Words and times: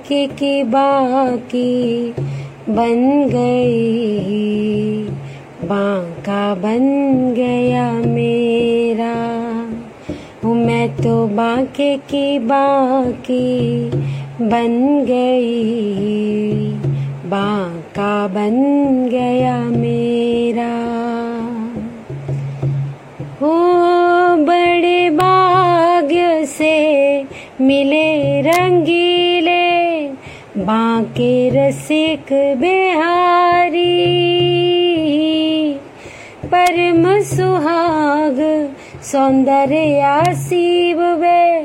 बाकी 0.00 0.26
की 0.26 0.62
बाकी 0.64 2.12
बन 2.68 3.00
गई 3.28 5.04
बांका 5.68 6.54
बन 6.54 6.86
गया 7.36 7.92
मेरा। 7.92 9.12
हूँ 10.44 10.54
मैं 10.56 10.88
तो 10.96 11.26
बाके 11.26 11.96
की 12.12 12.38
बाकी 12.38 13.90
बन 14.40 15.04
गई, 15.04 16.72
बांका 17.26 18.26
बन 18.28 18.56
गया 19.12 19.58
मेरा। 19.70 20.72
हो 23.40 23.56
बड़े 24.44 25.10
भाग्य 25.10 26.46
से 26.46 26.76
मिले 27.60 28.40
रंगीले 28.42 29.29
बांके 30.58 31.50
रसिक 31.50 32.32
बिहारी, 32.32 33.88
परम 36.44 37.22
सुहाग, 37.22 38.70
सौंदर्य 39.02 40.00
आसीब 40.00 40.98
वे, 40.98 41.58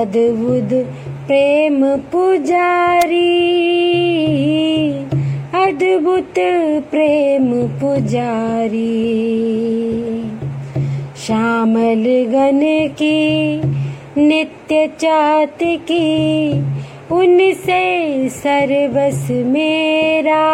अद्भुत 0.00 0.86
प्रेम 1.26 1.96
पुजारी, 1.96 3.32
अद्भुत 5.54 6.34
प्रेम 6.90 7.66
पुजारी। 7.66 9.22
श्यामल 11.26 12.04
गण 12.28 12.88
की, 12.88 13.56
नित्य 14.18 14.86
चात 14.86 15.58
की 15.62 16.52
उनसे 17.12 18.28
सर्वस 18.28 19.30
मेरा। 19.30 20.44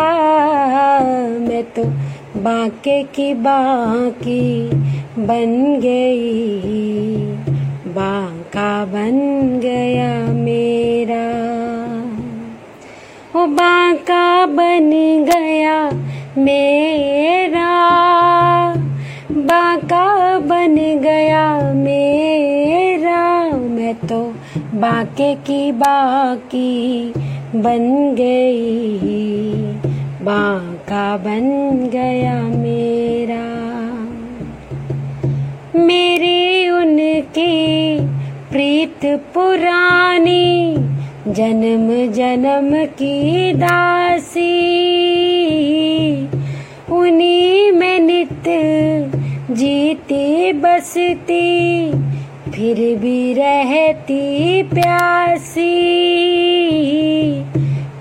मैं 1.49 1.63
तो 1.63 1.85
बाके 2.41 3.03
की 3.03 3.35
बाकी 3.35 4.71
बन 5.19 5.81
गई। 5.81 7.17
बांका 7.87 8.85
बन 8.85 9.19
गया 9.63 10.33
मेरा। 10.33 11.29
वो 13.35 13.47
बांका 13.47 14.47
बन 14.47 14.91
गया 15.25 15.91
मेरा। 16.39 17.73
बांका 19.33 20.39
बन 20.39 20.75
गया 21.03 21.73
मेरा। 21.73 22.22
बाके 24.75 25.35
की 25.35 25.73
बाकी 25.73 27.13
बन 27.55 28.15
गई, 28.19 29.49
बाका 30.25 31.17
बन 31.17 31.51
गया 31.93 32.43
मेरा। 32.43 33.49
मेरी 35.81 36.69
उनकी 36.71 37.99
प्रीत 38.53 39.07
पुरानी, 39.35 40.75
जन्म 41.29 42.13
जन्म 42.13 42.85
की 42.85 43.53
दासी। 43.53 44.53
उन्हीं 46.91 47.73
में 47.73 47.99
नित 47.99 48.45
जीती 49.51 50.53
बसती 50.53 51.93
फिर 52.55 52.99
भी 52.99 53.35
रहती 53.35 54.63
प्यासी, 54.63 55.63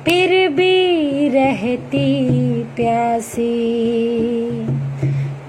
फिर 0.06 0.50
भी 0.50 1.30
रहती 1.30 2.08
प्यासी। 2.64 3.48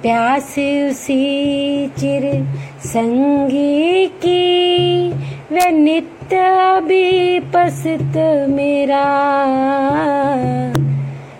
प्यास 0.03 0.55
उसी 0.59 1.87
चिर 1.99 2.23
संगी 2.79 4.07
की, 4.07 5.09
वे 5.55 5.71
नित्य 5.71 6.37
भी 6.81 7.41
पसत 7.41 8.17
मेरा। 8.51 9.05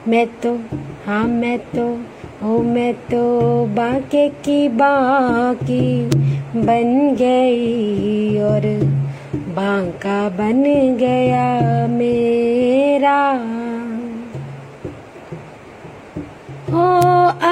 मैं 0.09 0.27
तो 0.27 0.59
हाँ 1.07 1.25
मैं 1.25 1.59
तो 1.59 1.89
ओ 2.45 2.63
मैं 2.63 2.95
तो 2.95 3.25
बाके 3.67 4.29
की 4.29 4.69
बाकी 4.69 6.07
बन 6.57 7.17
गई 7.19 8.39
और 8.39 8.63
बांका 9.57 10.29
बन 10.29 10.63
गया 10.97 11.47
मेरा। 11.87 13.21
हो 16.73 16.89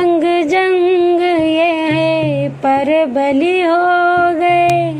अंग 0.00 0.48
जंग 0.48 1.20
ये 1.46 2.48
पर 2.48 3.06
बलि 3.06 3.60
हो 3.60 3.86
गए। 4.34 4.90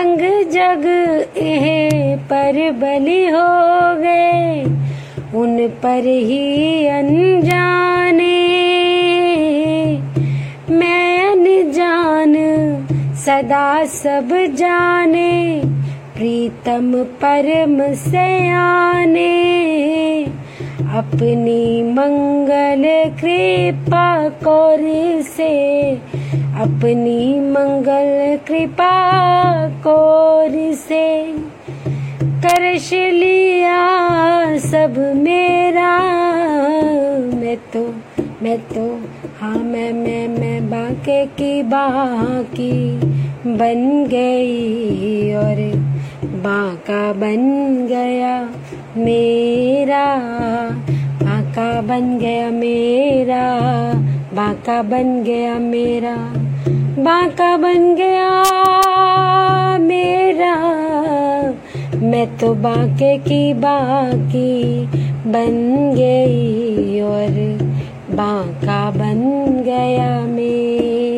अंग 0.00 0.50
जग 0.50 0.86
ये 1.36 2.16
पर 2.16 2.72
बलि 2.72 3.26
हो 3.26 3.48
गए। 3.96 4.64
उन 5.34 5.68
पर 5.68 6.06
ही 6.06 6.86
अनजाने 6.86 7.97
सदा 13.28 13.84
सब 13.84 14.28
जाने, 14.54 15.62
प्रीतम 16.16 16.92
परम 17.04 17.94
से 17.94 18.50
आने। 18.50 19.34
अपनी 20.96 21.82
मंगल 21.82 22.84
कृपा 23.20 24.28
कौर 24.28 24.78
से, 25.22 25.90
अपनी 26.60 27.40
मंगल 27.40 28.38
कृपा 28.48 28.94
कौर 29.68 30.74
से। 30.74 31.34
करश 32.24 32.92
लिया 32.92 33.78
सब 34.58 34.98
मेरा, 35.16 35.98
मैं 37.36 37.56
तो 37.56 37.94
मैं 38.42 38.58
तो 38.58 38.88
हाँ 39.40 39.56
मैं 39.56 39.92
मैं 39.92 40.28
मैं 40.28 40.70
बाके 40.70 41.26
की 41.26 41.62
बाकी। 41.62 43.17
बन 43.46 44.04
गई 44.10 45.32
और 45.32 45.76
बाका 46.24 47.12
बन 47.12 47.36
गया 47.86 48.50
मेरा। 48.96 50.16
बाका 51.22 51.80
बन 51.80 52.18
गया 52.18 52.50
मेरा। 52.50 53.60
बाका 54.34 54.82
बन 54.82 55.22
गया 55.22 55.54
मेरा। 55.54 56.16
बाका 56.98 57.56
बन 57.56 57.94
गया 57.94 58.44
मेरा। 59.78 60.54
मैं 61.94 62.38
तो 62.38 62.54
बाके 62.54 63.18
की 63.18 63.54
बाकी 63.54 64.86
बन 65.26 65.74
गई 65.94 67.00
और 67.00 67.58
बाका 68.10 68.90
बन 68.90 69.46
गया 69.62 70.20
मेरा। 70.20 71.17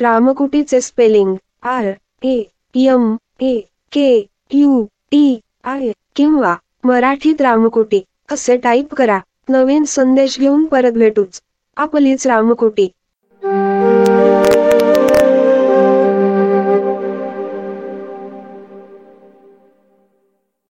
रामकुटीचे 0.00 0.80
स्पेलिंग 0.80 1.34
आर 1.62 1.92
ए 2.24 2.42
यम 2.74 3.16
ए 3.40 3.60
के 3.92 4.08
यू 4.54 4.84
टी 5.10 5.40
आय 5.64 5.92
किंवा 6.16 6.54
मराठीत 6.84 7.42
रामकोटी. 7.42 8.00
असे 8.32 8.56
टाईप 8.56 8.94
करा. 8.94 9.18
नवीन 9.48 9.84
संदेश 9.84 10.38
घेऊन 10.38 10.64
परत 10.66 10.92
भेटूच. 10.92 11.40
आपलीच 11.76 12.26
रामकोटी. 12.26 12.88